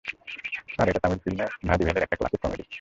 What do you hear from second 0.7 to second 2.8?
Sir, এটা তামিল ফিল্মে ভাদিভেলের একটা ক্লাসিক কমেডি।